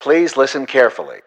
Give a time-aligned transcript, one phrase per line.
[0.00, 1.22] Please listen carefully.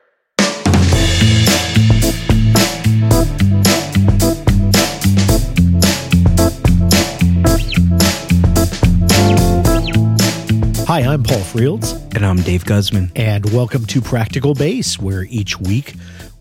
[10.87, 13.11] Hi, I'm Paul Frields, And I'm Dave Guzman.
[13.15, 15.93] and welcome to Practical Bass, where each week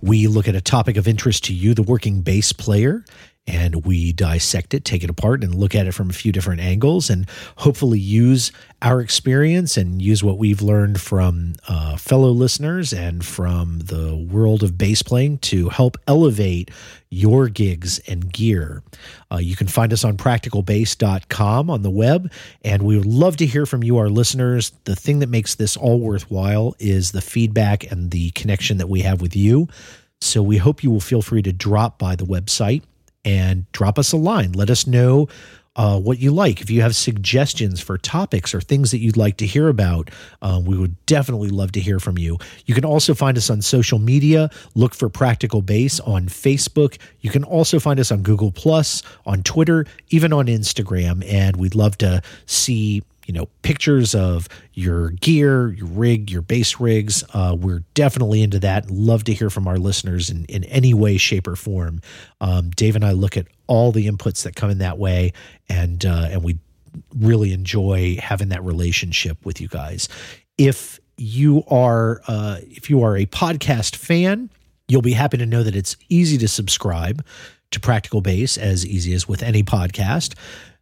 [0.03, 3.05] we look at a topic of interest to you, the working bass player,
[3.51, 6.61] and we dissect it, take it apart, and look at it from a few different
[6.61, 12.93] angles, and hopefully use our experience and use what we've learned from uh, fellow listeners
[12.93, 16.71] and from the world of bass playing to help elevate
[17.11, 18.85] your gigs and gear.
[19.33, 22.31] Uh, you can find us on practicalbass.com on the web,
[22.63, 24.71] and we would love to hear from you, our listeners.
[24.85, 29.01] The thing that makes this all worthwhile is the feedback and the connection that we
[29.01, 29.67] have with you.
[30.21, 32.83] So we hope you will feel free to drop by the website
[33.25, 34.53] and drop us a line.
[34.53, 35.29] Let us know
[35.77, 36.61] uh, what you like.
[36.61, 40.11] If you have suggestions for topics or things that you'd like to hear about,
[40.43, 42.39] uh, we would definitely love to hear from you.
[42.67, 44.51] You can also find us on social media.
[44.75, 46.99] Look for Practical Bass on Facebook.
[47.21, 51.25] You can also find us on Google Plus, on Twitter, even on Instagram.
[51.31, 56.81] And we'd love to see you know pictures of your gear your rig your bass
[56.81, 57.23] rigs.
[57.35, 58.91] Uh, we're definitely into that.
[58.91, 62.01] Love to hear from our listeners in, in any way shape or form.
[62.41, 65.33] Um, dave and i look at all the inputs that come in that way
[65.69, 66.59] and uh, and we
[67.17, 70.09] really enjoy having that relationship with you guys.
[70.59, 74.51] If you are uh, if you are a podcast fan
[74.89, 77.25] you'll be happy to know that it's easy to subscribe
[77.71, 80.35] to practical bass as easy as with any podcast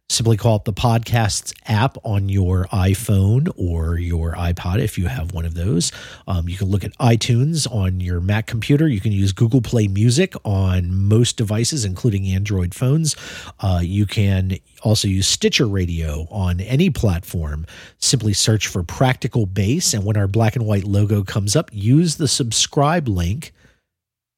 [0.09, 5.33] simply call up the podcasts app on your iphone or your ipod if you have
[5.33, 5.91] one of those.
[6.27, 8.87] Um, you can look at itunes on your mac computer.
[8.87, 13.15] You can use google play music on most devices including android phones.
[13.59, 17.67] Uh, you can also use stitcher radio on any platform.
[17.99, 22.15] Simply search for practical bass and when our black and white logo comes up use
[22.15, 23.53] the subscribe link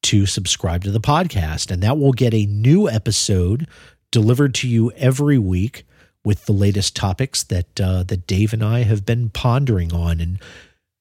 [0.04, 3.68] to subscribe to the podcast and that will get a new episode
[4.12, 5.86] delivered to you every week
[6.24, 10.20] with the latest topics that uh, that Dave and I have been pondering on.
[10.20, 10.40] And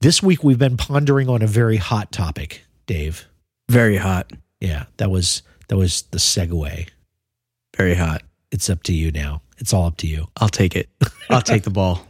[0.00, 3.26] this week we've been pondering on a very hot topic, Dave.
[3.68, 4.32] Very hot.
[4.60, 6.88] Yeah, that was that was the segue.
[7.76, 8.22] Very hot.
[8.50, 9.42] It's up to you now.
[9.58, 10.28] It's all up to you.
[10.38, 10.88] I'll take it.
[11.28, 12.06] I'll take the ball.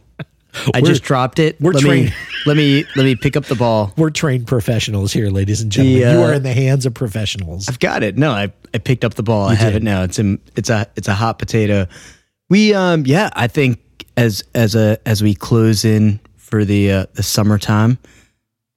[0.73, 1.59] I just dropped it.
[1.61, 2.13] we're let trained- me
[2.45, 3.93] let me let me pick up the ball.
[3.97, 6.01] We're trained professionals here, ladies and gentlemen.
[6.01, 7.69] The, you uh, are in the hands of professionals.
[7.69, 8.17] I've got it.
[8.17, 9.47] No, I I picked up the ball.
[9.47, 9.81] I You have did.
[9.81, 10.03] it now.
[10.03, 11.87] It's in, it's a it's a hot potato.
[12.49, 13.79] We um yeah, I think
[14.17, 17.97] as as a as we close in for the uh, the summertime,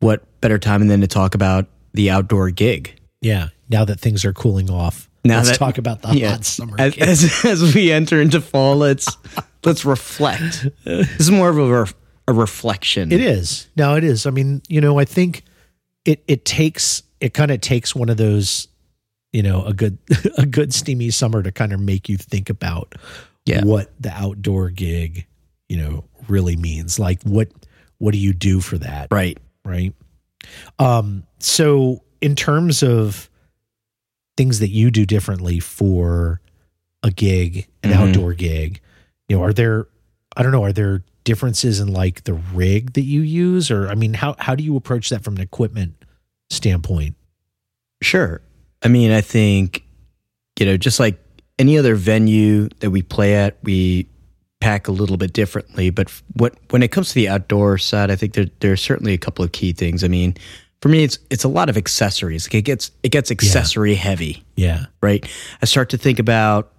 [0.00, 2.94] what better time than to talk about the outdoor gig?
[3.20, 3.48] Yeah.
[3.70, 6.30] Now that things are cooling off, Now let's that- talk about the Yeah.
[6.30, 6.76] hot summer.
[6.78, 9.08] As, as as we enter into fall, let's
[9.64, 10.66] let's reflect.
[10.84, 11.94] This is more of a ref,
[12.28, 13.10] a reflection.
[13.12, 13.68] It is.
[13.76, 14.26] No, it is.
[14.26, 15.42] I mean, you know, I think
[16.04, 18.68] it it takes it kind of takes one of those,
[19.32, 19.96] you know, a good
[20.38, 22.94] a good steamy summer to kind of make you think about
[23.46, 23.64] Yeah.
[23.64, 25.26] what the outdoor gig,
[25.70, 26.98] you know, really means.
[26.98, 27.48] Like what
[27.98, 29.08] what do you do for that?
[29.10, 29.38] Right.
[29.64, 29.94] Right.
[30.78, 33.30] Um, so in terms of
[34.36, 36.40] things that you do differently for
[37.02, 37.94] a gig, an Mhm.
[37.96, 38.80] outdoor gig,
[39.28, 39.86] you know, are there
[40.36, 43.94] I don't know, are there differences in like the rig that you use or I
[43.94, 45.94] mean how how do you approach that from an equipment
[46.50, 47.14] standpoint?
[48.02, 48.40] Sure.
[48.82, 49.84] I mean, I think,
[50.58, 51.18] you know, just like
[51.58, 54.06] any other venue that we play at, we
[54.60, 55.90] pack a little bit differently.
[55.90, 59.12] But what when it comes to the outdoor side, I think there there are certainly
[59.14, 60.02] a couple of key things.
[60.02, 60.34] I mean,
[60.84, 62.46] for me, it's it's a lot of accessories.
[62.46, 64.84] Like it gets it gets accessory heavy, Yeah.
[65.00, 65.26] right?
[65.62, 66.72] I start to think about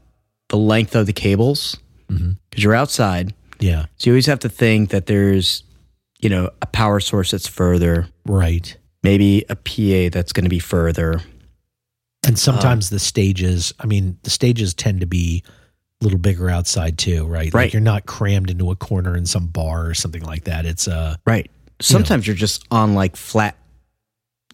[0.50, 1.76] the length of the cables
[2.08, 2.38] because Mhm.
[2.56, 3.88] you're outside, Yeah.
[3.98, 5.64] so you always have to think that there's,
[6.20, 8.78] you know, a power source that's further, Right.
[9.02, 11.24] maybe a PA that's going to be further.
[12.28, 15.42] And sometimes the stages, I mean, the stages tend to be
[16.00, 17.46] a little bigger outside too, right?
[17.46, 17.74] Like Right.
[17.74, 20.68] you're not crammed into a corner in some bar or something like that.
[20.68, 21.50] It's uh Right.
[21.82, 23.58] Sometimes you're just on like flat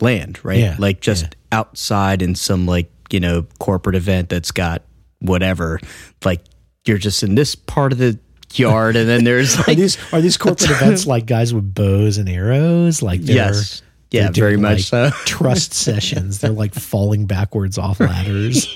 [0.02, 0.60] land, right?
[0.60, 1.30] Yeah, Like just yeah.
[1.60, 4.84] outside in some like, you know, corporate event that's got
[5.20, 5.80] whatever.
[6.24, 6.42] Like
[6.86, 8.18] you're just in this part of the
[8.54, 12.28] yard and then there's are these are these corporate events like guys with bows and
[12.30, 13.02] arrows?
[13.02, 13.82] Like they're Yes.
[14.12, 15.18] Yeah, very much like, so.
[15.26, 16.40] trust sessions.
[16.40, 18.68] They're like falling backwards off ladders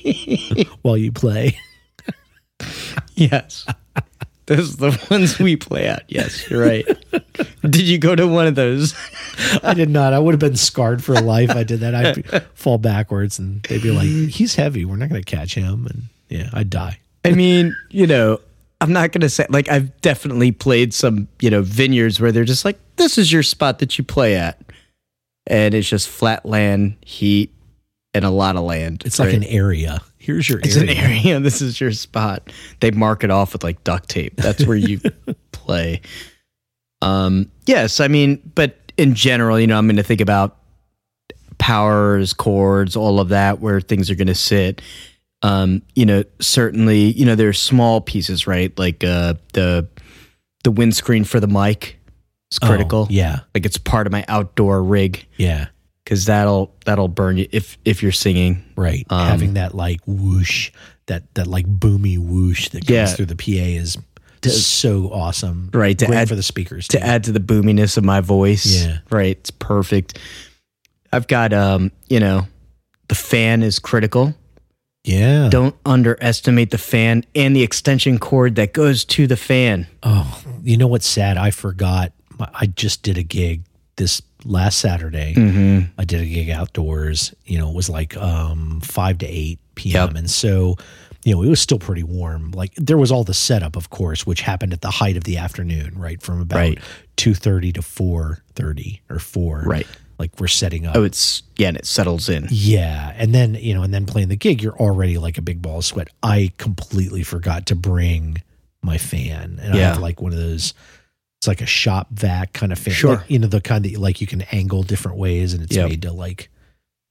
[0.82, 1.58] while you play.
[3.16, 3.66] yes.
[4.48, 6.04] Those are the ones we play at.
[6.08, 6.86] Yes, you're right.
[7.64, 8.94] Did you go to one of those?
[9.64, 10.14] I did not.
[10.14, 11.50] I would have been scarred for life.
[11.50, 11.96] I did that.
[11.96, 14.86] I'd fall backwards and they'd be like, "He's heavy.
[14.86, 17.00] We're not going to catch him." And yeah, I'd die.
[17.24, 18.40] I mean, you know,
[18.82, 22.44] I'm not going to say like I've definitely played some, you know, vineyards where they're
[22.46, 24.62] just like this is your spot that you play at.
[25.48, 27.52] and it's just flat land, heat,
[28.16, 29.04] and a lot of land.
[29.06, 30.02] It's like an area.
[30.18, 30.66] Here's your area.
[30.68, 30.92] It's area.
[30.92, 31.40] an area.
[31.46, 32.50] This is your spot.
[32.80, 34.36] They mark it off with like duct tape.
[34.38, 35.00] That's where you
[35.52, 36.02] play.
[37.02, 40.58] Um, yes, I mean, but in general, you know, I'm going to think about
[41.58, 44.82] powers, cords, all of that, where things are going to sit.
[45.42, 48.78] Um, you know, certainly, you know, there's small pieces, right?
[48.80, 49.88] Like uh, the
[50.64, 52.00] the windscreen for the mic
[52.52, 53.08] is Oh, critical.
[53.12, 53.42] yeah.
[53.54, 55.68] Like it's part of my outdoor rig Yeah.
[56.06, 58.64] Because that'll that'll burn you if if you're singing.
[58.78, 59.06] Right.
[59.10, 60.72] Um, Having that like whoosh,
[61.08, 63.06] that that like boomy whoosh that comes Yeah.
[63.08, 63.98] through the PA is
[64.48, 65.70] so awesome.
[65.74, 66.88] Right, to Great add- for the speakers.
[66.90, 68.84] to add to the boominess of my voice.
[68.86, 69.00] Yeah.
[69.10, 69.38] Right.
[69.38, 70.20] It's perfect.
[71.12, 72.48] I've got um, you know,
[73.08, 74.36] the fan is critical.
[75.04, 75.50] yeah.
[75.50, 79.88] Don't underestimate the fan and the extension cord that goes to the fan.
[80.04, 81.38] Oh, you know what's sad?
[81.38, 82.12] I forgot.
[82.40, 83.64] I just did a gig
[83.96, 85.34] this last Saturday.
[85.36, 85.92] Mm-hmm.
[85.98, 87.34] I did a gig outdoors.
[87.46, 90.08] You know, it was like um, five to eight p.m.
[90.10, 90.18] Yep.
[90.18, 90.76] and so
[91.24, 92.52] you know it was still pretty warm.
[92.52, 95.38] Like there was all the setup, of course, which happened at the height of the
[95.38, 96.80] afternoon, right from about Right.
[97.16, 99.64] two thirty to four thirty or four.
[99.66, 99.88] Right.
[100.20, 100.96] like we're setting up.
[100.96, 102.48] Oh, it's yeah, and it settles in.
[102.50, 105.62] Yeah, and then you know, and then playing the gig, you're already like a big
[105.62, 106.08] ball of sweat.
[106.24, 108.38] I completely forgot to bring
[108.82, 110.74] my fan, and I have like one of those.
[111.46, 113.16] It's like a shop vac kind of fan, Sure.
[113.18, 115.90] like, you know, the kind that like you can angle different ways, and it's Yep.
[115.90, 116.50] made to like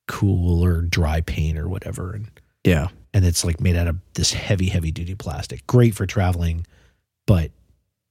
[0.08, 2.26] cool or dry paint or whatever, and
[2.64, 2.88] Yeah.
[3.12, 5.64] and it's like made out of this heavy, heavy duty plastic.
[5.68, 6.66] Great for traveling,
[7.28, 7.52] but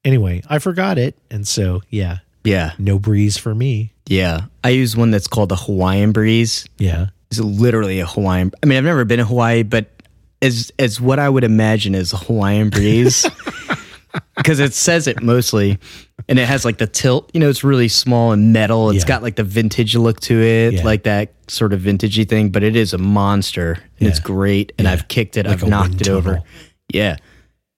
[0.05, 2.71] anyway, I forgot it, and so yeah, Yeah.
[2.79, 3.91] no breeze for me.
[4.07, 4.45] Yeah.
[4.63, 6.65] I use one that's called the Hawaiian breeze.
[6.77, 8.53] Yeah, It's literally a Hawaiian.
[8.63, 9.87] I mean, I've never been to Hawaii, but
[10.41, 13.25] as as what I would imagine is a Hawaiian breeze,
[14.37, 15.79] because it says it mostly,
[16.33, 17.29] and it has like the tilt.
[17.31, 18.89] You know, it's really small and metal.
[18.89, 19.07] It's Yeah.
[19.07, 20.83] got like the vintage look to it, Yeah.
[20.83, 22.49] like that sort of vintagey thing.
[22.49, 24.71] But it is a monster, and it's great.
[24.79, 24.93] And Yeah.
[24.93, 25.45] I've kicked it.
[25.45, 26.29] Like I've knocked it over.
[26.31, 26.45] tunnel.
[26.91, 27.17] Yeah,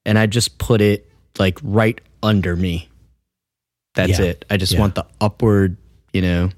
[0.05, 2.87] and I just put it like right under me.
[3.93, 4.25] That's Yeah.
[4.27, 4.45] it.
[4.49, 4.79] I just Yeah.
[4.79, 5.75] want the upward.
[6.13, 6.49] You know.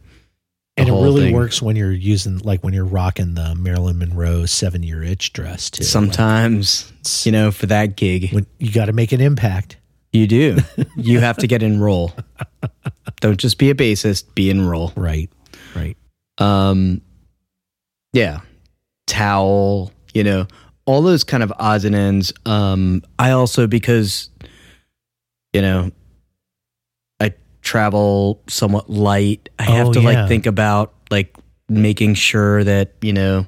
[0.80, 1.34] and it really thing.
[1.34, 5.72] works when you're using like when you're rocking the Marilyn Monroe seven year itch dress
[5.72, 5.84] too.
[5.84, 9.78] Sometimes, Like, you know, for that gig, when you got to make an impact.
[10.14, 10.58] You do.
[10.96, 12.14] you have to get in role.
[13.20, 14.94] Don't just be a bassist, be in role.
[14.96, 15.30] Right.
[15.76, 15.98] Right.
[16.38, 17.02] Um
[18.14, 18.42] yeah.
[19.06, 20.48] Towel, you know,
[20.86, 22.34] all those kind of odds and ends.
[22.46, 24.30] Um I also because
[25.54, 25.92] you know
[27.20, 29.50] I travel somewhat light.
[29.60, 30.06] I have Oh, to yeah.
[30.06, 31.36] like think about like
[31.70, 33.46] making sure that, you know,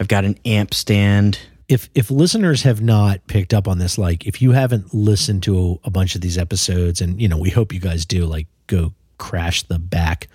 [0.00, 1.38] I've got an amp stand.
[1.68, 5.78] If if listeners have not picked up on this, like if you haven't listened to
[5.84, 8.92] a bunch of these episodes, and you know, we hope you guys do, like go
[9.18, 10.28] crash the back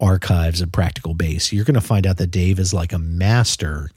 [0.00, 3.90] archives of Practical Bass, you're gonna find out that Dave is like a master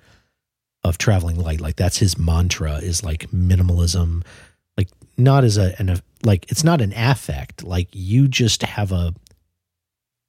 [0.83, 1.61] of traveling light.
[1.61, 4.25] Like that's his mantra is like minimalism,
[4.77, 7.63] like not as a an like it's not an affect.
[7.63, 9.13] Like you just have a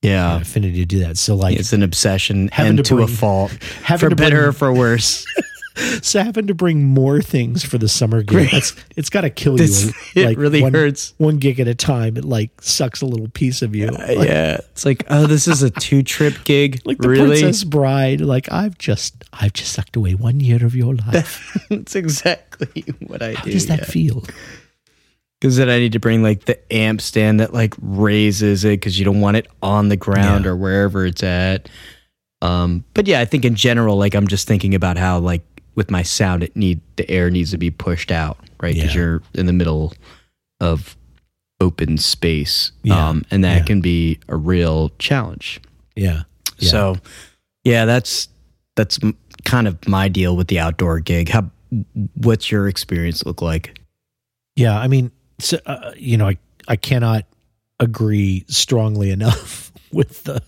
[0.03, 0.37] Yeah.
[0.37, 1.19] an affinity to do that.
[1.19, 3.51] So like it's an obsession having and to to, a fault.
[3.83, 5.27] having For to bring- better or for worse.
[6.03, 8.51] so having to bring more things for the summer gig.
[8.51, 9.93] That's it's got to kill This- you.
[10.29, 11.15] it really one, hurts.
[11.19, 12.17] One gig at a time.
[12.17, 13.89] It like sucks a little piece of you.
[13.89, 16.81] Uh, Like, yeah, it's like, oh, this is a two trip gig.
[16.85, 17.41] like the really?
[17.41, 18.21] Princess Bride.
[18.21, 21.67] Like I've just I've just sucked away one year of your life.
[21.71, 23.53] That's exactly what I How do.
[23.53, 24.25] does that feel?
[25.41, 28.99] Because then I need to bring like the amp stand that like raises it because
[28.99, 30.51] you don't want it on the ground Yeah.
[30.53, 31.69] or wherever it's at.
[32.41, 35.43] Um, but yeah, I think in general, like I'm just thinking about how like
[35.75, 38.75] with my sound, it need the air needs to be pushed out, right?
[38.75, 39.01] Because Yeah.
[39.01, 39.95] you're in the middle
[40.61, 40.97] of
[41.61, 43.09] open space, Yeah.
[43.09, 43.65] um, and that Yeah.
[43.65, 45.61] can be a real challenge.
[45.97, 46.23] Yeah.
[46.59, 46.97] So,
[47.65, 48.29] yeah, that's
[48.77, 48.99] that's
[49.45, 51.29] kind of my deal with the outdoor gig.
[51.29, 51.51] How
[52.15, 53.79] what's your experience look like?
[54.57, 56.39] Yeah, I mean, so, uh, you know, I
[56.69, 57.25] I cannot
[57.83, 60.43] agree strongly enough with the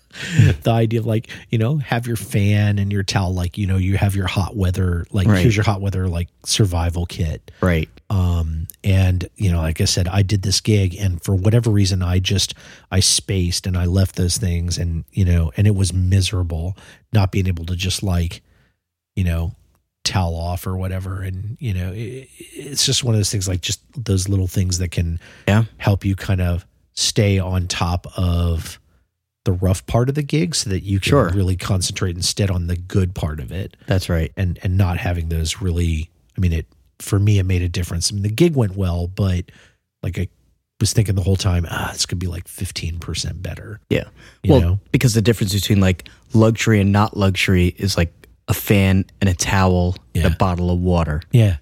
[0.62, 3.76] the idea of like you know have your fan and your towel like you know
[3.76, 5.41] you have your hot weather like Right.
[5.43, 7.88] here's your hot weather like survival kit Right.
[8.09, 12.03] um and you know like i said i did this gig and for whatever reason
[12.03, 12.55] i just
[12.91, 16.75] i spaced and i left those things and you know and it was miserable
[17.12, 18.41] not being able to just like
[19.17, 19.53] you know
[20.05, 23.61] towel off or whatever and you know it, it's just one of those things like
[23.61, 25.64] just those little things that can Yeah.
[25.79, 26.64] help you kind of
[26.95, 28.79] stay on top of
[29.45, 31.29] the rough part of the gig so that you can Sure.
[31.31, 34.33] really concentrate instead on the good part of it That's right.
[34.37, 36.67] and and not having those really i mean it
[36.99, 39.51] for me it made a difference i mean the gig went well but
[40.03, 40.29] like i
[40.81, 43.81] was thinking the whole time, ah, this could be like 15% better.
[43.89, 44.05] Yeah.
[44.43, 44.81] You well, know?
[44.91, 48.13] because the difference between like luxury and not luxury is like
[48.49, 51.23] a fan and a towel and a bottle of water.
[51.31, 51.59] Yeah.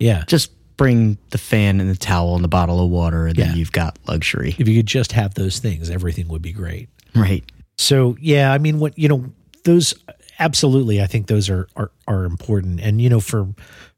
[0.00, 0.24] Yeah.
[0.26, 3.46] Just bring the fan and the towel and the bottle of water, and Yeah.
[3.46, 4.54] then you've got luxury.
[4.58, 6.88] If you could just have those things, everything would be great.
[7.14, 7.44] Right.
[7.78, 9.24] So yeah, I mean, what you know,
[9.64, 9.94] those
[10.38, 12.80] absolutely, I think those are are are important.
[12.80, 13.48] And you know, for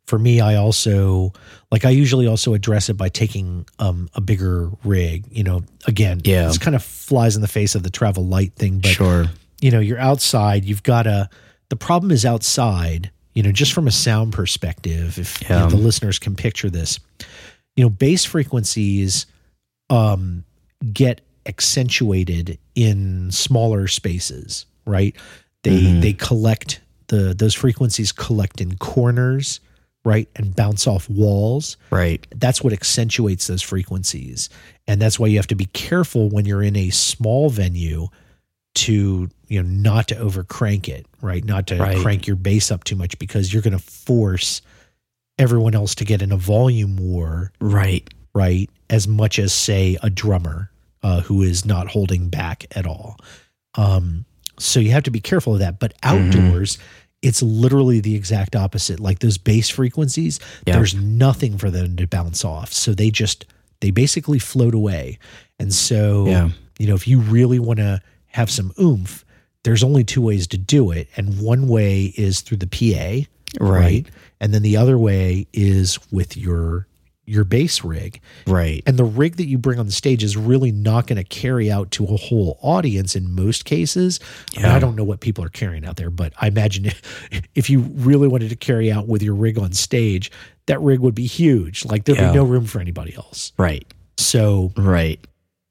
[0.07, 1.33] for me, I also
[1.71, 5.25] like I usually also address it by taking um a bigger rig.
[5.31, 6.47] You know, again, Yeah.
[6.47, 9.27] this kind of flies in the face of the travel light thing, but sure.
[9.61, 10.65] you know, you're outside.
[10.65, 11.29] You've got a.
[11.71, 13.11] The problem is outside.
[13.39, 16.99] You know, just from a sound perspective, if you know, the listeners can picture this,
[17.77, 19.27] you know, bass frequencies
[19.91, 20.43] um,
[20.93, 25.15] get accentuated in smaller spaces, right?
[25.63, 26.01] They Mhm.
[26.03, 29.61] they collect the those frequencies collect in corners,
[30.05, 32.27] right, and bounce off walls Right.
[32.35, 34.49] that's what accentuates those frequencies
[34.89, 38.09] and that's why you have to be careful when you're in a small venue
[38.75, 41.45] to you know not to over crank it right?
[41.45, 41.99] Not to Right.
[41.99, 44.63] crank your bass up too much because you're going to force
[45.39, 47.53] everyone else to get in a volume war.
[47.61, 48.09] Right.
[48.35, 48.71] right?
[48.91, 50.71] As much as say a drummer
[51.03, 53.17] uh, who is not holding back at all.
[53.75, 54.25] Um,
[54.59, 55.79] so you have to be careful of that.
[55.79, 56.79] But outdoors
[57.21, 59.01] it's literally the exact opposite.
[59.01, 60.77] Like those bass frequencies Yeah.
[60.77, 62.73] there's nothing for them to bounce off.
[62.73, 63.45] So they just
[63.81, 65.19] they basically float away.
[65.59, 66.51] And so Yeah.
[66.79, 69.25] you know if you really want to have some oomph
[69.69, 73.27] there's only two ways to do it and one way is through the pa
[73.61, 74.07] Right.
[74.41, 76.87] and then the other way is with your
[77.27, 78.83] your bass rig Right.
[78.87, 81.71] and the rig that you bring on the stage is really not going to carry
[81.71, 84.19] out to a whole audience in most cases.
[84.57, 87.03] I, mean, I don't know what people are carrying out there, but I imagine if,
[87.55, 90.31] if you really wanted to carry out with your rig on stage,
[90.67, 91.85] that rig would be huge.
[91.85, 92.31] Like there'd Yeah.
[92.31, 93.53] be no room for anybody else.
[93.59, 93.87] Right.
[94.17, 95.21] So Right.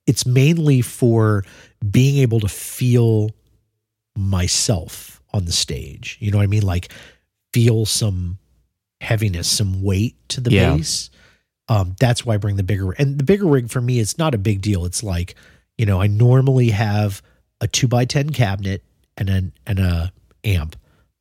[0.06, 1.44] it's mainly for
[1.89, 3.32] being able to feel
[4.18, 6.18] myself on the stage.
[6.20, 6.64] You know what I mean?
[6.64, 6.92] Like
[7.54, 8.38] feel some
[9.02, 10.76] heaviness, some weight to the Yeah.
[10.76, 11.10] bass.
[11.70, 14.00] Um, that's why I bring the bigger and the bigger rig for me.
[14.00, 14.86] It's not a big deal.
[14.86, 15.36] It's like
[15.78, 17.22] you know I normally have
[17.62, 18.84] a two by ten cabinet
[19.18, 20.12] and an and a
[20.44, 20.76] amp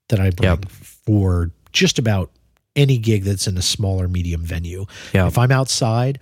[0.09, 0.67] that I bring Yep.
[0.71, 2.31] for just about
[2.76, 4.87] any gig that's in a smaller medium venue.
[5.12, 5.26] Yeah.
[5.26, 6.21] If I'm outside,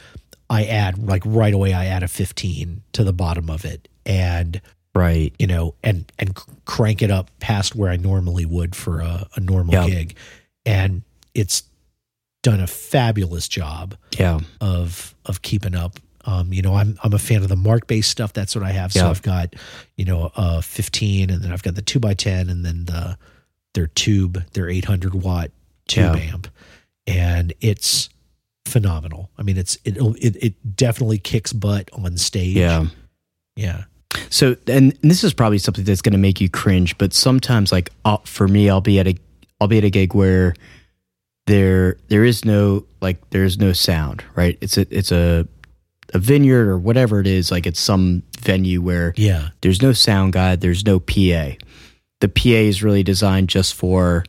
[0.48, 1.74] I add like right away.
[1.74, 4.60] I add a 15 to the bottom of it, and
[4.94, 5.32] Right.
[5.38, 6.34] you know, and and
[6.66, 9.86] crank it up past where I normally would for a, a normal Yeah.
[9.88, 10.16] gig,
[10.64, 11.02] and
[11.34, 11.64] it's
[12.42, 14.40] done a fabulous job Yeah.
[14.60, 15.98] of of keeping up.
[16.26, 18.32] Um, you know, I'm I'm a fan of the Markbass stuff.
[18.32, 18.92] That's what I have.
[18.92, 19.10] So Yeah.
[19.10, 19.54] I've got,
[19.96, 23.18] you know, a 15, and then I've got the two by ten, and then the
[23.74, 25.50] their tube, their 800 watt
[25.88, 26.22] tube Yeah.
[26.32, 26.48] amp,
[27.08, 28.08] and it's
[28.64, 29.30] phenomenal.
[29.36, 32.56] I mean, it's it it, it definitely kicks butt on stage.
[32.56, 32.86] Yeah.
[33.56, 33.84] yeah,
[34.30, 37.90] So, and this is probably something that's going to make you cringe, but sometimes, like
[38.04, 39.16] uh, for me, I'll be at a,
[39.60, 40.54] I'll be at a gig where
[41.46, 44.56] there, there is no like, there's no sound, right?
[44.60, 45.46] It's a, it's a,
[46.12, 47.50] a vineyard or whatever it is.
[47.50, 51.56] Like it's some venue where yeah, there's no sound guide, there's no PA.
[52.20, 54.24] The PA is really designed just for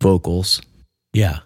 [0.00, 0.60] vocals,
[1.12, 1.40] yeah.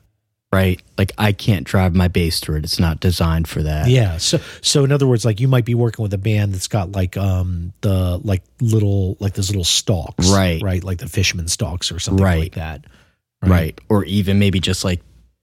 [0.52, 0.80] Right?
[0.98, 2.64] Like I can't drive my bass through it.
[2.64, 3.88] It's not designed for that.
[3.88, 4.18] Yeah.
[4.18, 6.92] So so in other words, like you might be working with a band that's got
[6.92, 10.30] like um the like little like those little stalks.
[10.30, 10.62] Right.
[10.62, 10.84] Right.
[10.84, 12.40] Like the fisherman stalks or something Right.
[12.40, 12.84] like that.
[13.42, 13.78] right.
[13.88, 15.00] Or even maybe just like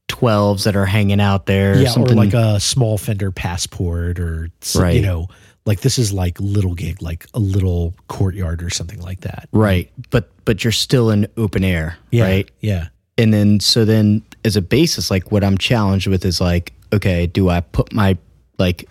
[0.09, 1.79] 12s that are hanging out there.
[1.81, 1.89] Yeah.
[1.89, 2.13] something.
[2.17, 5.27] Or like a small fender passport or some, you know,
[5.65, 9.49] like this is like little gig, like a little courtyard or something like that.
[9.51, 9.91] Right.
[10.09, 12.23] But but you're still in open air, Yeah.
[12.23, 12.51] right?
[12.61, 12.87] Yeah.
[13.17, 17.27] And then so then as a basis, like what I'm challenged with is like, okay,
[17.27, 18.17] do I put my
[18.58, 18.88] like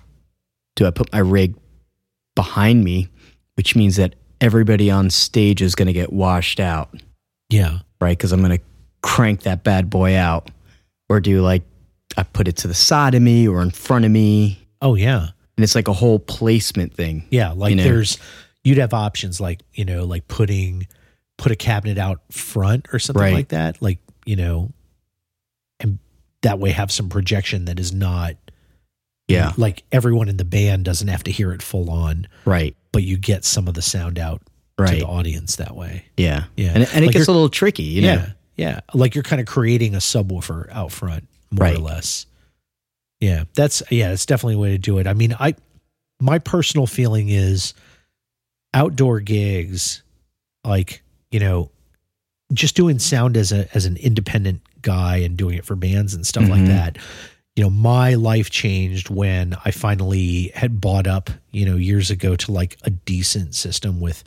[0.77, 1.55] do I put my rig
[2.35, 3.09] behind me,
[3.57, 6.95] which means that everybody on stage is gonna get washed out,
[7.51, 7.81] Yeah.
[8.01, 8.17] right?
[8.17, 8.61] Because I'm gonna
[9.03, 10.51] crank that bad boy out.
[11.09, 11.63] Or do like
[12.17, 14.59] I put it to the side of me or in front of me.
[14.83, 15.29] Oh yeah.
[15.57, 17.27] And it's like a whole placement thing.
[17.31, 17.53] Yeah.
[17.53, 17.83] Like You know?
[17.85, 18.19] there's
[18.63, 20.87] you'd have options like, you know, like putting
[21.39, 23.33] put a cabinet out front or something Right.
[23.35, 23.81] like that.
[23.81, 24.71] Like, you know,
[26.43, 28.37] that way have some projection that is not
[29.27, 29.53] Yeah.
[29.57, 32.77] like everyone in the band doesn't have to hear it full on, Right.
[32.93, 34.43] but you get some of the sound out
[34.79, 36.05] to the audience that way.
[36.17, 36.45] Yeah.
[36.57, 36.69] Yeah.
[36.75, 38.13] And, and it Like gets a little tricky, you know?
[38.15, 38.31] yeah.
[38.57, 38.81] Yeah.
[38.95, 42.27] Like you're kind of creating a subwoofer out front, more or less.
[43.21, 43.45] Yeah.
[43.55, 45.07] That's, yeah, it's definitely a way to do it.
[45.09, 45.55] I mean, I,
[46.21, 47.75] my personal feeling is
[48.75, 50.03] outdoor gigs,
[50.65, 51.71] like, you know,
[52.53, 56.27] just doing sound as a, as an independent guy and doing it for bands and
[56.27, 56.67] stuff like Mhm.
[56.69, 56.99] that.
[57.57, 62.37] you know, my life changed when I finally had bought up, you know, years ago
[62.37, 64.23] to like a decent system with,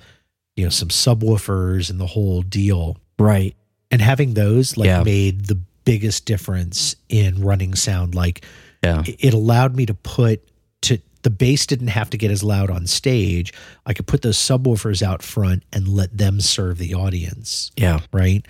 [0.58, 2.98] you know, some subwoofers and the whole deal.
[3.18, 3.56] Right.
[3.90, 5.04] And having those like Yeah.
[5.04, 8.16] made the biggest difference in running sound.
[8.16, 8.44] Like
[8.84, 9.02] Yeah.
[9.06, 10.44] it allowed me to put
[10.82, 13.54] to the bass didn't have to get as loud on stage.
[13.86, 18.00] I could put those subwoofers out front and let them serve the audience Yeah.
[18.12, 18.46] right?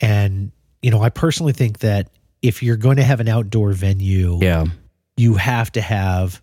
[0.00, 0.52] And
[0.82, 2.10] you know, I personally think that
[2.42, 4.66] if you're going to have an outdoor venue, Yeah.
[5.16, 6.40] you have to have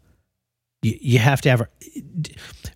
[0.81, 1.61] you, you have to have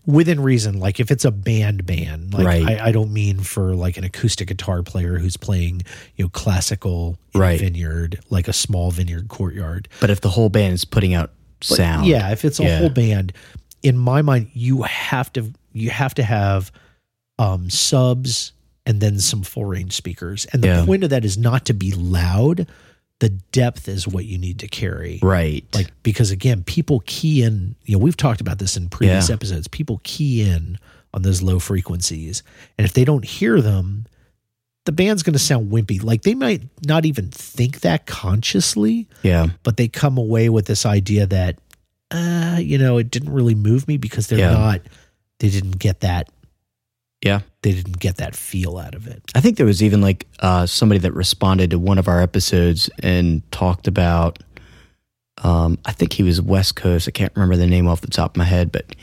[0.05, 0.79] within reason.
[0.79, 2.65] Like if it's a band band, like Right.
[2.81, 5.81] I, I don't mean for like an acoustic guitar player who's playing
[6.15, 7.59] you know classical in a Right.
[7.59, 9.89] vineyard, like a small vineyard courtyard.
[9.99, 12.05] But if the whole band is putting out But sound.
[12.07, 12.79] Yeah, if it's a Yeah.
[12.79, 13.33] whole band,
[13.83, 16.71] in my mind, you have to you have to have
[17.39, 18.51] um, subs
[18.87, 20.47] and then some full range speakers.
[20.53, 20.85] And the Yeah.
[20.85, 22.65] point of that is not to be loud.
[23.19, 25.19] The depth is what you need to carry.
[25.21, 25.63] Right.
[25.73, 27.75] Like because again, people key in.
[27.85, 29.35] You know, we've talked about this in previous Yeah.
[29.35, 29.67] episodes.
[29.67, 30.77] People key in
[31.13, 32.41] on those low frequencies,
[32.77, 34.05] and if they don't hear them.
[34.87, 36.01] The band's going to sound wimpy.
[36.01, 39.47] Like they might not even think that consciously, yeah.
[39.63, 41.59] but they come away with this idea that
[42.09, 44.51] uh you know it didn't really move me because they're Yeah.
[44.53, 44.81] not
[45.39, 46.29] they didn't get that
[47.21, 47.41] Yeah.
[47.63, 50.65] they didn't get that feel out of it I think there was even like uh,
[50.67, 54.39] somebody that responded to one of our episodes and talked about.
[55.43, 57.09] Um, I think he was West Coast.
[57.09, 58.95] I can't remember the name off the top of my head, but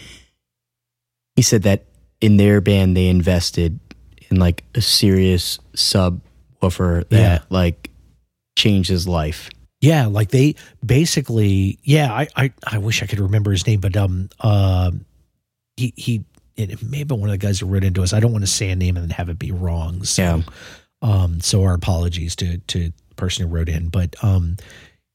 [1.36, 1.84] he said that
[2.22, 3.78] in their band they invested
[4.34, 7.38] in like a serious subwoofer that Yeah.
[7.50, 7.90] like
[8.56, 9.50] changed his life.
[9.80, 13.96] yeah like they basically yeah i i, I wish i could remember his name but
[13.96, 14.90] um uh,
[15.76, 16.24] he he
[16.56, 18.44] it may have been one of the guys who wrote into us i don't want
[18.44, 20.42] to say a name and then have it be wrong so Yeah.
[21.02, 24.56] um so our apologies to to the person who wrote in but um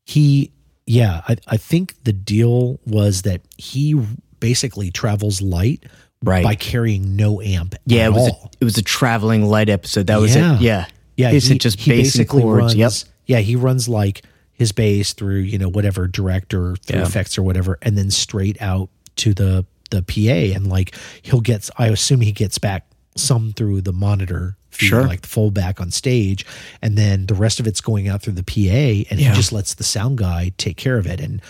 [0.06, 0.52] he
[0.86, 3.96] yeah i i think the deal was that he
[4.40, 5.84] basically travels light
[6.22, 6.44] Right.
[6.44, 10.08] by carrying no amp yeah, at it was a, it was a traveling light episode.
[10.08, 10.56] That was Yeah.
[10.56, 10.62] it.
[10.62, 10.86] Yeah.
[11.16, 12.76] yeah Is it just bass and cords?
[12.76, 12.92] runs Yep.
[13.28, 17.06] yeah he runs like his bass through you know whatever direct or through Yeah.
[17.06, 21.70] effects or whatever and then straight out to the the pa and like he'll get
[21.78, 25.08] i assume he gets back some through the monitor feed, Sure.
[25.08, 26.46] like the full back on stage
[26.82, 29.30] and then the rest of it's going out through the pa and Yeah.
[29.30, 31.42] he just lets the sound guy take care of it and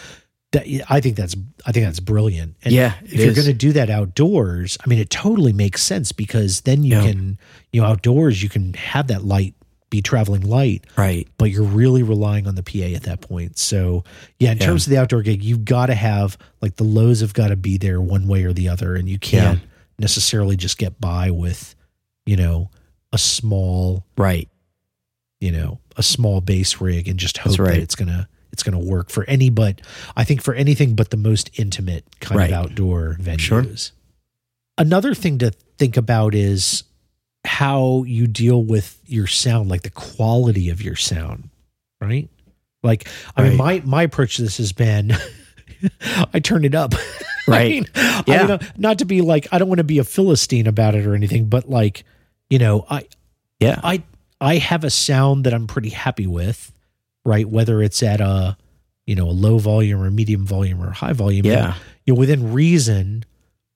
[0.51, 1.35] that, I think that's
[1.65, 2.55] I think that's brilliant.
[2.63, 6.11] And Yeah, if you're going to do that outdoors, I mean, it totally makes sense
[6.11, 7.03] because then you Yeah.
[7.03, 7.37] can,
[7.71, 9.53] you know, outdoors you can have that light
[9.91, 11.27] be traveling light, Right.
[11.37, 13.57] but you're really relying on the PA at that point.
[13.57, 14.03] So
[14.39, 14.65] yeah, in Yeah.
[14.67, 17.55] terms of the outdoor gig, you've got to have like the lows have got to
[17.55, 19.59] be there one way or the other, and you can't
[19.97, 21.75] necessarily just get by with,
[22.25, 22.69] you know,
[23.11, 24.47] a small, Right.
[25.41, 27.73] you know, a small bass rig and just hope right.
[27.73, 29.81] that it's gonna it's gonna work for any but
[30.15, 32.51] I think for anything but the most intimate kind Right.
[32.51, 33.39] of outdoor venues.
[33.39, 33.65] Sure.
[34.77, 36.83] Another thing to think about is
[37.45, 41.49] how you deal with your sound, like the quality of your sound,
[42.01, 42.29] right?
[42.83, 45.13] Like, I mean, my my approach to this has been,
[46.33, 47.01] I turn it up, I
[47.47, 47.69] Right.
[47.71, 48.41] mean, I Yeah.
[48.43, 51.05] mean, uh, not to be like, I don't want to be a philistine about it
[51.05, 52.03] or anything, but like,
[52.49, 53.05] you know, I
[53.59, 53.79] Yeah.
[53.83, 54.03] I
[54.41, 56.71] I have a sound that I'm pretty happy with,
[57.29, 57.47] right?
[57.47, 58.57] Whether it's at a
[59.05, 61.75] you know a low volume or medium volume or high volume, Yeah.
[62.05, 63.23] you know, within reason,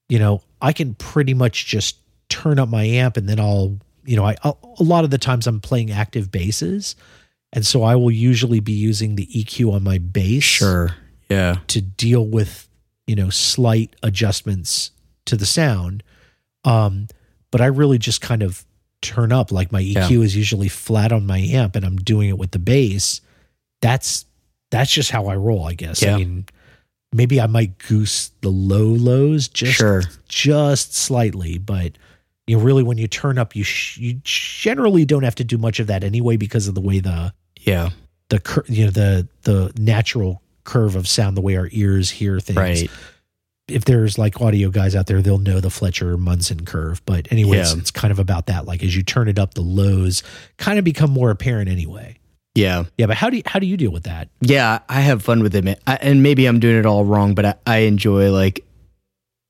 [0.09, 1.97] you know, I can pretty much just
[2.29, 5.17] turn up my amp and then I'll, you know, I I'll, a lot of the
[5.17, 6.95] times I'm playing active basses,
[7.51, 10.95] and so I will usually be using the EQ on my bass, Sure.
[11.29, 11.57] Yeah.
[11.67, 12.67] to deal with
[13.07, 14.91] you know slight adjustments
[15.25, 16.03] to the sound
[16.63, 17.07] um
[17.51, 18.63] but i really just kind of
[19.01, 22.37] turn up like my eq is usually flat on my amp and i'm doing it
[22.37, 23.19] with the bass
[23.83, 24.25] that's
[24.71, 26.15] that's just how i roll i guess Yeah.
[26.15, 26.45] i mean
[27.13, 30.01] maybe i might goose the low lows just Sure.
[30.27, 31.91] just slightly but
[32.47, 35.57] you know really when you turn up you sh- you generally don't have to do
[35.57, 37.91] much of that anyway because of the way the Yeah.
[38.29, 42.39] the cur- you know the the natural curve of sound the way our ears hear
[42.39, 42.89] things Right.
[43.67, 47.57] if there's like audio guys out there they'll know the fletcher munson curve but anyway
[47.59, 47.79] it's, Yeah.
[47.79, 50.23] it's kind of about that like as you turn it up the lows
[50.57, 52.15] kind of become more apparent anyway
[52.55, 52.85] Yeah.
[52.97, 54.79] yeah but how do you how do you deal with that Yeah.
[54.87, 55.79] I have fun with it.
[55.87, 58.63] I, and maybe I'm doing it all wrong, but I, I enjoy like,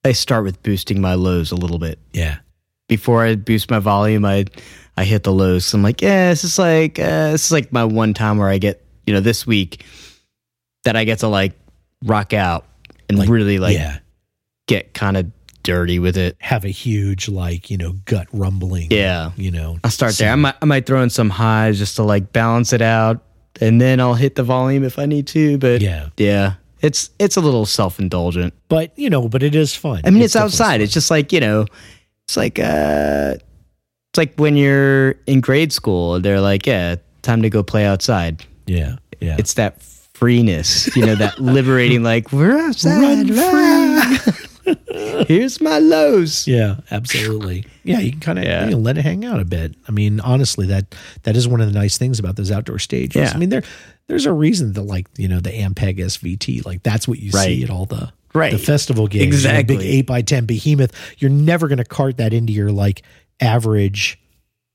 [0.05, 1.99] I start with boosting my lows a little bit.
[2.13, 2.37] yeah
[2.87, 4.45] Before I boost my volume, I,
[4.95, 5.65] I hit the lows.
[5.65, 8.49] So I'm like, yeah, this is like, uh, this is like my one time where
[8.49, 9.83] I get, you know, this week
[10.83, 11.53] that I get to like
[12.05, 12.65] rock out
[13.09, 13.99] and Like, really like yeah
[14.67, 15.29] get kind of
[15.63, 16.35] dirty with it.
[16.39, 19.31] have a huge like you know gut rumbling Yeah.
[19.37, 20.31] you know I'll start there.
[20.31, 23.23] I might, I might throw in some highs just to like balance it out.
[23.61, 25.57] and then I'll hit the volume if I need to.
[25.57, 26.09] But Yeah.
[26.17, 28.53] yeah, it's it's a little self indulgent.
[28.67, 30.01] But you know, but it is fun.
[30.03, 30.81] I mean, it's, definitely outside.
[30.81, 31.65] It's just like you know,
[32.27, 36.19] it's like uh, it's like when you're in grade school.
[36.19, 38.43] They're like, yeah, time to go play outside.
[38.65, 39.35] Yeah, yeah.
[39.39, 42.03] It's that freeness, you know, that liberating.
[42.03, 43.29] Like we're outside.
[43.29, 44.37] Run ah.
[45.27, 46.47] Here's my lows.
[46.47, 47.65] Yeah, absolutely.
[47.83, 48.65] Yeah, you can kind of Yeah.
[48.65, 49.75] you know, let it hang out a bit.
[49.87, 53.15] I mean, honestly, that that is one of the nice things about those outdoor stages.
[53.29, 53.31] Yeah.
[53.33, 53.63] I mean, there
[54.07, 57.45] there's a reason that like you know the Ampeg SVT, like that's what you Right.
[57.45, 58.51] see at all the Right.
[58.51, 59.25] the festival games.
[59.35, 59.75] Exactly.
[59.75, 60.91] you know, big eight by ten behemoth.
[61.19, 63.03] You're never going to cart that into your like
[63.39, 64.19] average,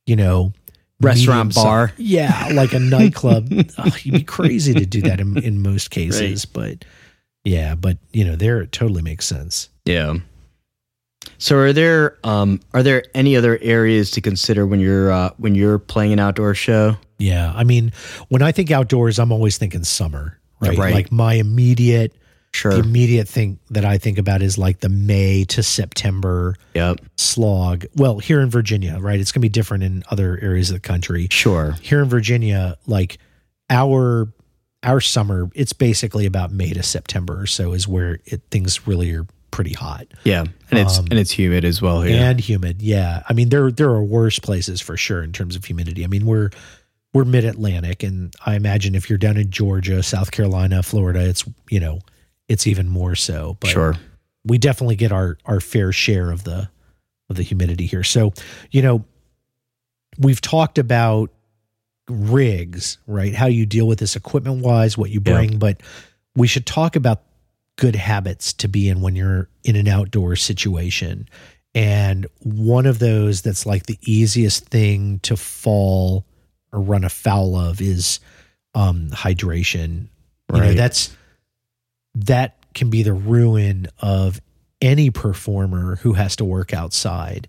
[0.06, 0.52] you know.
[1.00, 1.92] Restaurant bar.
[1.96, 3.52] yeah, like a nightclub.
[3.78, 6.84] oh, you'd be crazy to do that in, in most cases, but
[7.44, 9.68] yeah, but you know, there it totally makes sense.
[9.88, 10.14] Yeah.
[11.38, 15.54] So are there um are there any other areas to consider when you're uh, when
[15.54, 16.96] you're playing an outdoor show?
[17.18, 17.52] Yeah.
[17.54, 17.92] I mean,
[18.28, 20.76] when I think outdoors, I'm always thinking summer, right?
[20.78, 20.94] Right.
[20.94, 22.18] Like my immediate, the
[22.52, 22.72] Sure.
[22.72, 27.00] immediate thing that I think about is like the May to September Yep.
[27.16, 27.84] slog.
[27.94, 29.20] Well, here in Virginia, right?
[29.20, 31.28] It's going to be different in other areas of the country.
[31.30, 31.76] Sure.
[31.82, 33.18] Here in Virginia, like
[33.70, 34.28] our
[34.84, 39.12] our summer, it's basically about May to September or so is where it things really
[39.14, 39.26] are
[39.58, 40.44] pretty hot Yeah.
[40.70, 42.16] And it's Um, and it's humid as well here.
[42.22, 42.80] and humid.
[42.80, 46.04] Yeah, I mean there there are worse places for sure in terms of humidity.
[46.04, 46.50] I mean we're
[47.12, 51.44] we're mid Atlantic, and I imagine if you're down in Georgia, South Carolina, Florida, it's
[51.70, 51.98] you know
[52.48, 53.56] it's even more so.
[53.58, 53.96] But sure.
[54.44, 56.68] we definitely get our our fair share of the
[57.28, 58.04] of the humidity here.
[58.04, 58.32] So
[58.70, 59.04] you know
[60.18, 61.32] we've talked about
[62.08, 63.34] rigs, right?
[63.34, 65.32] How you deal with this equipment wise, what you Yeah.
[65.32, 65.80] bring, but
[66.36, 67.22] we should talk about
[67.78, 71.28] good habits to be in when you're in an outdoor situation.
[71.74, 76.26] And one of those that's like the easiest thing to fall
[76.72, 78.18] or run afoul of is
[78.74, 80.08] um, hydration.
[80.52, 80.76] You know, Right.
[80.76, 81.16] that's
[82.14, 84.40] that can be the ruin of
[84.80, 87.48] any performer who has to work outside.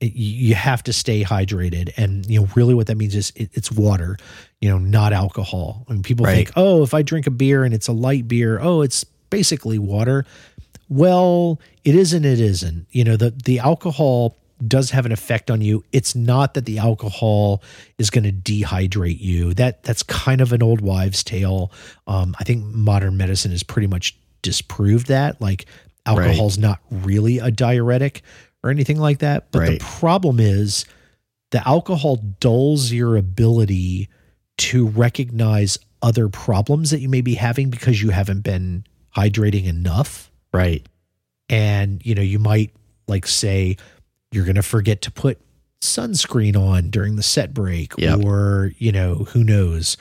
[0.00, 3.32] It- you you have to stay hydrated, and you know really what that means is
[3.36, 4.16] it, it's water,
[4.60, 5.84] you know, not alcohol.
[5.88, 6.34] I mean, people Right.
[6.36, 9.78] think, oh, if I drink a beer and it's a light beer, oh, it's basically
[9.78, 10.24] water.
[10.88, 12.24] Well, it isn't.
[12.24, 12.86] It isn't.
[12.90, 14.36] You know, the the alcohol
[14.66, 15.84] does have an effect on you.
[15.92, 17.62] It's not that the alcohol
[17.98, 19.54] is going to dehydrate you.
[19.54, 21.70] That that's kind of an old wives' tale.
[22.06, 25.40] Um, I think modern medicine has pretty much disproved that.
[25.40, 25.66] Like
[26.06, 28.22] alcohol's not really a diuretic
[28.64, 29.50] or anything like that.
[29.52, 29.78] But Right.
[29.78, 30.84] the problem is
[31.50, 34.08] the alcohol dulls your ability
[34.58, 38.84] to recognize other problems that you may be having because you haven't been
[39.16, 40.86] hydrating enough Right.
[41.48, 42.72] and you know you might
[43.06, 43.76] like say
[44.32, 45.38] you're going to forget to put
[45.80, 48.24] sunscreen on during the set break Yep.
[48.24, 49.96] or you know who knows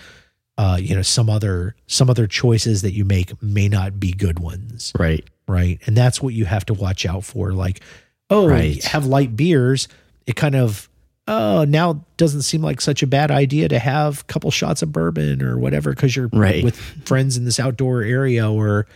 [0.58, 4.40] uh you know some other some other choices that you make may not be good
[4.40, 5.24] ones Right.
[5.48, 7.82] right and that's what you have to watch out for like
[8.30, 8.84] oh Right.
[8.86, 9.88] have light beers
[10.26, 10.90] it kind of
[11.28, 14.92] oh now doesn't seem like such a bad idea to have a couple shots of
[14.92, 16.64] bourbon or whatever because you're Right.
[16.64, 18.88] with friends in this outdoor area or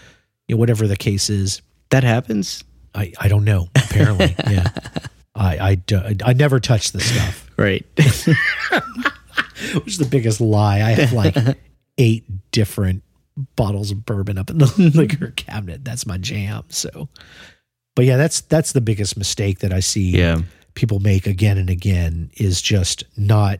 [0.48, 2.64] you know, whatever the case is That happens?
[2.96, 3.70] I, I don't know.
[3.76, 4.68] Apparently, yeah.
[5.36, 7.86] I, I, I never touch this stuff, Right.
[7.96, 10.78] which is the biggest lie.
[10.82, 11.36] I have like
[11.98, 13.04] eight different
[13.56, 15.86] bottles of bourbon up in the liquor cabinet.
[15.86, 16.64] That's my jam.
[16.70, 17.08] So,
[17.96, 20.42] but yeah, that's that's the biggest mistake that I see yeah.
[20.76, 23.60] People make again and again is just not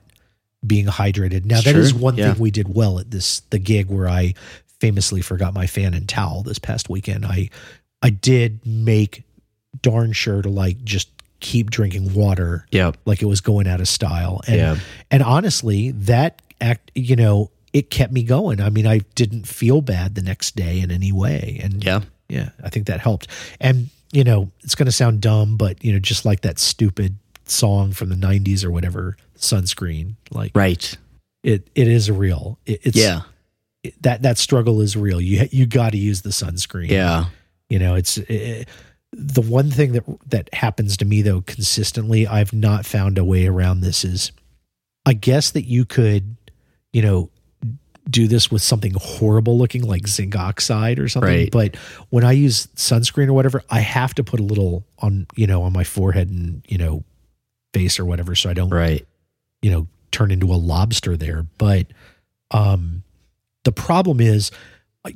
[0.66, 1.46] being hydrated.
[1.46, 2.34] Now that Sure, is one yeah.
[2.34, 4.34] thing we did well at this the gig where I
[4.80, 7.26] famously forgot my fan and towel this past weekend.
[7.26, 7.50] I
[8.02, 9.24] I did make
[9.82, 12.92] darn sure to like just keep drinking water Yeah.
[13.06, 14.42] like it was going out of style.
[14.48, 14.78] And Yeah.
[15.10, 18.62] and honestly, that act you know, it kept me going.
[18.62, 21.60] I mean, I didn't feel bad the next day in any way.
[21.64, 22.02] And Yeah.
[22.30, 23.28] yeah, I think that helped.
[23.60, 27.16] And you know, it's going to sound dumb, but you know, just like that stupid
[27.46, 30.16] song from the '90s or whatever, sunscreen.
[30.32, 30.98] Like Right.
[31.44, 32.60] it, it is real.
[32.66, 33.22] It, it's Yeah.
[33.84, 35.20] it- that that struggle is real.
[35.22, 36.90] You you got to use the sunscreen.
[36.90, 37.26] Yeah.
[37.70, 38.68] you know, it's it,
[39.14, 42.28] the one thing that that happens to me though consistently.
[42.28, 44.04] I've not found a way around this.
[44.06, 44.32] Is
[45.06, 46.36] I guess that you could,
[46.94, 47.30] you know.
[48.10, 51.30] Do this with something horrible looking like zinc oxide or something.
[51.30, 51.52] Right.
[51.52, 51.76] But
[52.10, 55.62] when I use sunscreen or whatever, I have to put a little on, you know,
[55.64, 57.04] on my forehead and, you know,
[57.74, 58.36] face or whatever.
[58.36, 59.06] So I don't Right.
[59.62, 61.88] you know turn into a lobster there but
[62.52, 63.02] um
[63.64, 64.52] the problem is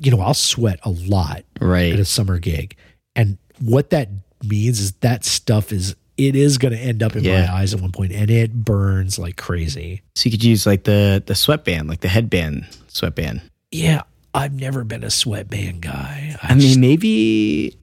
[0.00, 1.92] you know i'll sweat a lot right.
[1.92, 2.74] at a summer gig
[3.14, 4.08] and what that
[4.42, 7.46] means is that stuff is it is going to end up in Yeah.
[7.46, 10.02] my eyes at one point, and it burns like crazy.
[10.14, 13.42] So you could use like the the sweatband, like the headband sweatband.
[13.70, 14.02] Yeah,
[14.34, 16.36] I've never been a sweatband guy.
[16.42, 17.76] I mean, maybe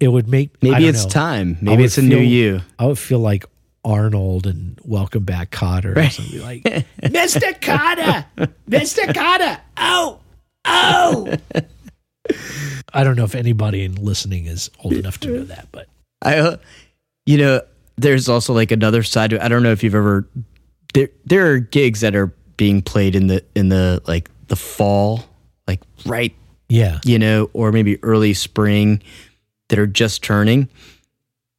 [0.00, 1.10] it would make maybe it's know.
[1.10, 1.58] time.
[1.60, 2.60] Maybe it's a new you.
[2.78, 3.44] I would feel like
[3.84, 6.62] Arnold and Welcome Back Kotter or something like
[7.02, 7.58] Mr.
[7.60, 8.24] Kotter,
[8.68, 9.12] Mr.
[9.12, 10.20] Kotter, oh,
[10.64, 11.34] oh.
[12.94, 15.88] I don't know if anybody in listening is old enough to know that, but
[16.22, 16.56] I, uh,
[17.26, 17.60] you know,
[17.96, 19.44] there's also like another side to.
[19.44, 20.28] I don't know if you've ever
[20.94, 21.08] there.
[21.24, 25.24] There are gigs that are being played in the in the like the fall,
[25.66, 26.34] like right,
[26.68, 29.02] yeah, you know, or maybe early spring
[29.68, 30.68] that are just turning.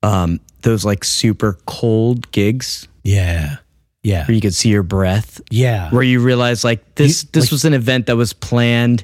[0.04, 3.58] Um, those like super cold gigs yeah,
[4.04, 5.90] yeah, where you could see your breath, yeah.
[5.90, 9.04] where you realize like this You- this like- was an event that was planned,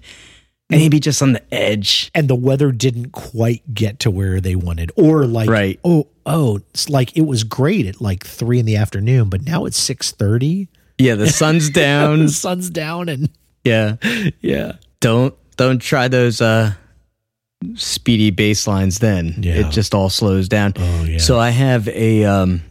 [0.71, 2.09] maybe just on the edge.
[2.15, 5.79] and the weather didn't quite get to where they wanted or like Right.
[5.83, 9.65] oh oh it's like it was great at like three in the afternoon but now
[9.65, 12.19] it's 6.30 Yeah, the sun's down.
[12.25, 13.29] the sun's down and
[13.63, 13.97] yeah.
[14.41, 16.73] yeah don't don't try those uh
[17.75, 19.67] speedy bass lines then Yeah.
[19.67, 22.61] it just all slows down oh yeah so i have a um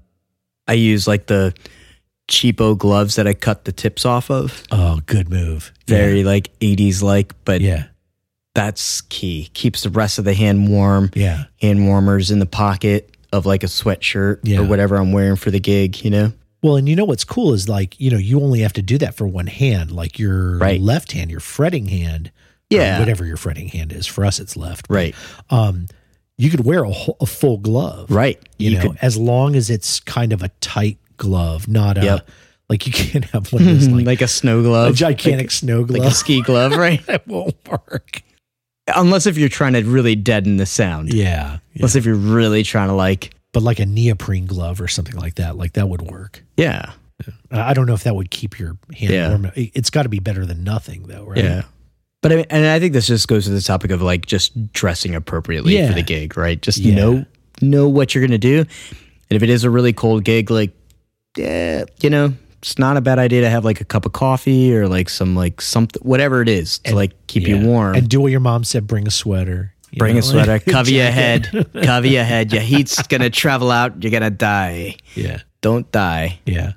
[0.66, 1.54] i use like the
[2.30, 4.62] cheapo gloves that i cut the tips off of.
[4.70, 5.72] Oh good move.
[5.86, 7.86] Very like 80s like but yeah.
[8.54, 9.50] that's key.
[9.54, 11.10] Keeps the rest of the hand warm.
[11.14, 11.44] Yeah.
[11.60, 14.60] Hand warmers in the pocket of like a sweatshirt Yeah.
[14.60, 16.32] or whatever i'm wearing for the gig you know?
[16.62, 18.96] Well and you know what's cool is like you know you only have to do
[18.98, 19.90] that for one hand.
[19.92, 20.80] Like your Right.
[20.80, 22.30] left hand your fretting hand
[22.70, 22.98] Yeah.
[23.00, 24.06] whatever your fretting hand is.
[24.06, 25.14] For us it's left right.
[25.50, 25.86] um
[26.38, 28.10] you could wear a, whole- a full glove.
[28.10, 28.38] Right.
[28.56, 32.04] You, you, know could as long as it's kind of a tight glove not a
[32.04, 32.30] Yep.
[32.68, 35.84] like you can't have one of those like, like, a snow glove, a gigantic snow
[35.84, 38.22] glove like a ski glove right that won't work
[38.96, 41.58] unless if you're trying to really deaden the sound yeah, yeah.
[41.76, 45.36] Unless if you're really trying to like, but like a neoprene glove or something like
[45.36, 46.92] that like that would work yeah,
[47.52, 49.28] i don't know if that would keep your hand Yeah.
[49.28, 51.62] warm It- it's got to be better than nothing though right yeah.
[52.22, 54.72] But I mean, and I think this just goes to the topic of like just
[54.74, 55.88] dressing appropriately Yeah.
[55.88, 56.60] for the gig, right?
[56.60, 57.24] Just know
[57.62, 58.66] know what you're gonna do, and
[59.30, 60.70] if it is a really cold gig, like,
[61.36, 64.74] yeah, you know, it's not a bad idea to have like a cup of coffee
[64.74, 67.56] or like some like something, whatever it is, to like keep Yeah.
[67.56, 67.94] you warm.
[67.94, 71.10] and do what your mom said bring a sweater Bring know, a sweater, cover your
[71.10, 71.48] head,
[71.82, 72.52] cover your head.
[72.52, 74.02] Your heat's gonna travel out.
[74.04, 74.96] You're gonna die.
[75.16, 76.38] yeah Don't die.
[76.46, 76.72] yeah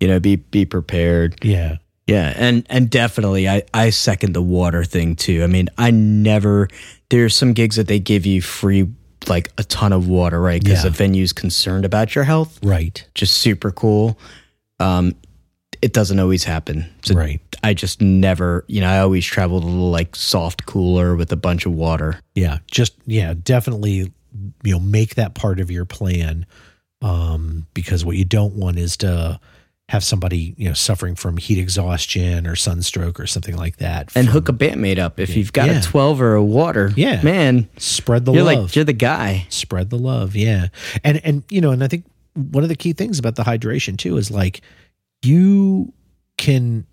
[0.00, 1.44] You know, be be prepared.
[1.44, 5.42] yeah Yeah, and and definitely I I second the water thing too.
[5.42, 6.68] I mean, I never
[7.10, 8.88] there's some gigs that they give you free
[9.28, 10.62] like a ton of water, right?
[10.62, 10.90] Because Yeah.
[10.90, 12.58] the venue's concerned about your health.
[12.62, 14.18] right Just super cool.
[14.80, 15.14] Um
[15.82, 16.86] it doesn't always happen.
[17.04, 21.16] So right I just never, you know, I always traveled a little like soft cooler
[21.16, 22.20] with a bunch of water.
[22.34, 24.12] yeah just yeah definitely
[24.64, 26.44] you know make that part of your plan
[27.02, 29.38] um because what you don't want is to
[29.88, 34.26] have somebody you know suffering from heat exhaustion or sunstroke or something like that And
[34.26, 35.78] from- hook a bandmate up if you've got Yeah.
[35.78, 36.92] a 12 or a water.
[36.96, 37.22] Yeah.
[37.22, 39.46] Man, spread the you're love like you're the guy.
[39.48, 40.68] spread the love yeah
[41.04, 43.96] and and you know and i think one of the key things about the hydration
[43.96, 44.60] too is like
[45.22, 45.92] you
[46.36, 46.84] can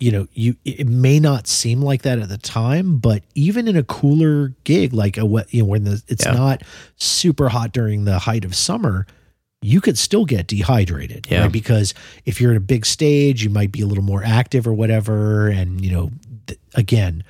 [0.00, 3.76] you know you it may not seem like that at the time but even in
[3.76, 6.32] a cooler gig like a wet you know when the, it's Yeah.
[6.32, 6.62] not
[6.96, 9.06] super hot during the height of summer
[9.60, 11.42] you could still get dehydrated Yeah.
[11.42, 11.92] right because
[12.24, 15.48] if you're at a big stage you might be a little more active or whatever.
[15.48, 16.10] And you know
[16.46, 17.24] th- again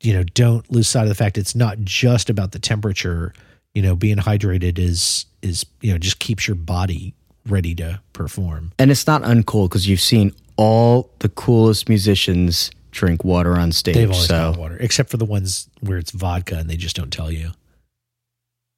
[0.00, 3.32] you know don't lose sight of the fact it's not just about the temperature.
[3.74, 7.14] You know being hydrated is is you know just keeps your body
[7.46, 8.72] ready to perform.
[8.78, 13.94] And it's not uncool because you've seen all the coolest musicians drink water on stage.
[13.94, 14.50] they've always so.
[14.52, 17.50] got water except for the ones where it's vodka and they just don't tell you.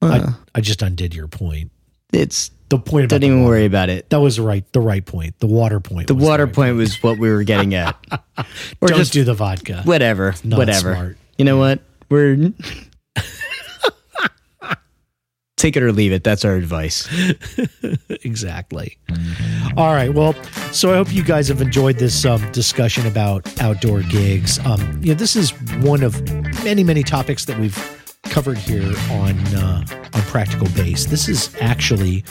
[0.03, 1.71] Uh, i just undid your point
[2.13, 4.09] it's the point don't the even worry about it.
[4.11, 7.19] that was right the right point the water point The water right point was what
[7.19, 7.97] we were getting at.
[8.81, 10.95] or don't just do the vodka whatever, Not whatever.
[10.95, 11.19] smart.
[11.39, 11.81] You know what?
[12.09, 12.37] We're
[15.57, 16.23] take it or leave it.
[16.25, 17.09] That's our advice.
[18.09, 18.99] exactly.
[19.77, 20.13] All right.
[20.13, 20.35] Well,
[20.73, 24.59] so I hope you guys have enjoyed this um, discussion about outdoor gigs.
[24.67, 26.21] Um, you know, this is one of
[26.65, 27.77] many, many topics that we've
[28.35, 31.05] covered here on uh, on Practical Bass.
[31.07, 32.25] This is actually,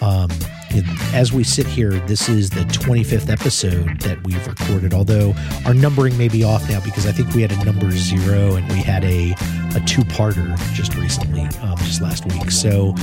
[0.00, 0.30] um,
[0.70, 4.94] it- as we sit here, this is the 25th episode that we've recorded.
[4.94, 5.34] Although
[5.66, 8.68] our numbering may be off now because I think we had a number zero and
[8.70, 9.32] we had a
[9.74, 12.52] a two parter just recently, um, just last week.
[12.52, 12.94] So.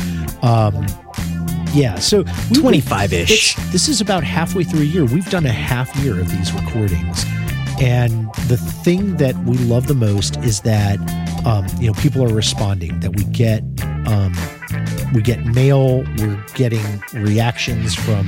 [0.41, 0.85] Um,
[1.73, 3.55] yeah, so 25-ish.
[3.73, 5.03] This is about halfway through a year.
[5.03, 7.25] We've done a half year of these recordings,
[7.81, 10.97] and the thing that we love the most is that
[11.45, 12.99] um, you know people are responding.
[12.99, 13.63] That we get
[14.08, 14.34] um,
[15.13, 18.27] we get mail, we're getting reactions from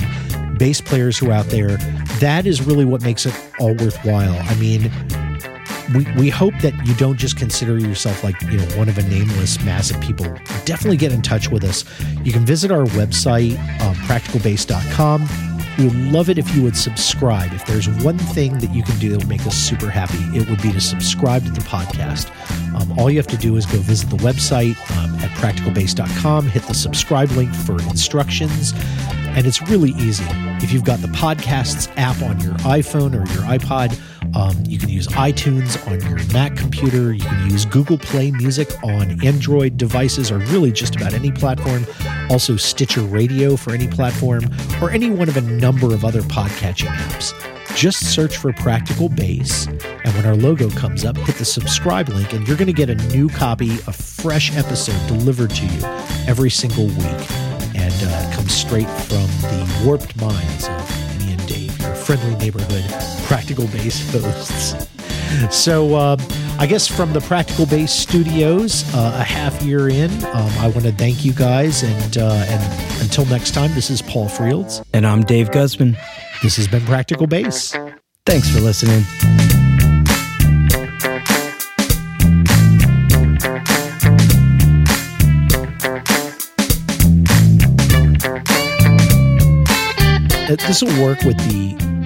[0.58, 1.78] bass players who are out there.
[2.20, 4.38] That is really what makes it all worthwhile.
[4.40, 4.92] I mean,
[5.96, 9.04] we, we hope that you don't just consider yourself like you know one of a
[9.04, 10.26] nameless mass of people
[10.66, 11.86] definitely get in touch with us
[12.24, 15.47] you can visit our website um, practicalbass.com
[15.78, 18.98] we would love it if you would subscribe if there's one thing that you can
[19.00, 22.32] do that would make us super happy it would be to subscribe to the podcast
[22.76, 26.64] um, all you have to do is go visit the website um, at practicalbass.com, hit
[26.64, 28.74] the subscribe link for instructions
[29.38, 30.26] and it's really easy.
[30.64, 34.00] If you've got the podcasts app on your iPhone or your iPod,
[34.38, 37.12] um, you can use iTunes on your Mac computer.
[37.12, 41.88] You can use Google Play Music on Android devices or really just about any platform.
[42.30, 44.44] Also, Stitcher Radio for any platform
[44.80, 47.34] or any one of a number of other podcatching apps.
[47.76, 52.34] Just search for Practical Bass, and when our logo comes up, hit the subscribe link,
[52.34, 55.82] and you're going to get a new copy, a fresh episode delivered to you
[56.28, 57.32] every single week
[57.76, 60.97] and uh, comes straight from the warped minds of
[62.08, 62.86] friendly neighborhood
[63.28, 64.88] practical bass hosts.
[65.52, 66.16] So, uh,
[66.58, 70.86] I guess from the Practical Bass Studios, uh, a half year in, um, I want
[70.86, 75.06] to thank you guys, and uh, and until next time, this is Paul Fields, and
[75.06, 75.98] I'm Dave Guzman.
[76.42, 77.76] This has been Practical Bass.
[78.26, 79.04] Thanks for listening.
[90.68, 91.97] this will work with the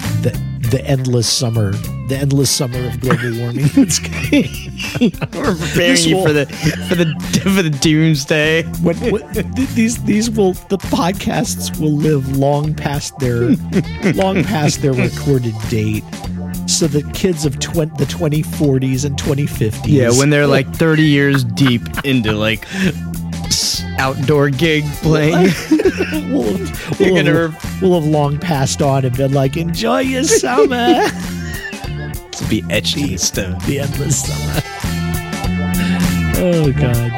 [0.72, 1.72] the endless summer,
[2.08, 3.66] the endless summer of global warming.
[3.76, 6.46] We're preparing you will, for the
[6.88, 8.64] for the for the doomsday.
[8.82, 13.50] When, when, these these will the podcasts will live long past their
[14.14, 16.04] long past their recorded date.
[16.68, 19.82] So the kids of tw- the 2040s and 2050s.
[19.88, 22.66] Yeah, when they're like 30 years deep into like
[24.00, 25.34] outdoor gig playing.
[26.32, 31.08] we'll, have, we'll, have, we'll have long passed on and been like, enjoy your summer.
[32.32, 33.58] to be etched in stone.
[33.66, 34.62] The endless summer.
[36.44, 37.12] Oh, God.